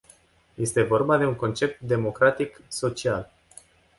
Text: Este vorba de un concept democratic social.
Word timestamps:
Este 0.55 0.81
vorba 0.83 1.17
de 1.19 1.25
un 1.27 1.35
concept 1.35 1.79
democratic 1.79 2.61
social. 2.69 3.31